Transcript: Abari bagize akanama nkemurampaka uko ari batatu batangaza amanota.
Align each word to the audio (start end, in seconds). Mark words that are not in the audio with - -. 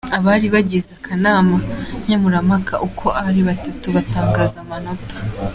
Abari 0.17 0.47
bagize 0.55 0.89
akanama 0.97 1.57
nkemurampaka 2.03 2.73
uko 2.87 3.07
ari 3.27 3.41
batatu 3.47 3.85
batangaza 3.95 4.57
amanota. 4.63 5.15